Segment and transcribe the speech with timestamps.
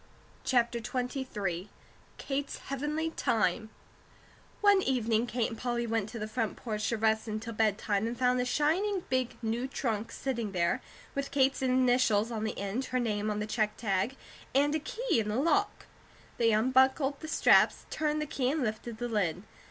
[0.43, 1.69] CHAPTER XXIII
[2.17, 3.69] KATE'S HEAVENLY TIME
[4.61, 8.17] ONE evening Kate and Polly went to the front porch to rest until bedtime and
[8.17, 10.81] found a shining big new trunk sitting there,
[11.13, 14.15] with Kate's initials on the end, her name on the check tag,
[14.55, 15.85] and a key in the lock.
[16.39, 19.43] They unbuckled the straps, turned the key, and lifted the lid.